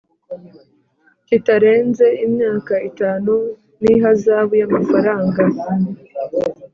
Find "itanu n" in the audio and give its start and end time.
2.89-3.83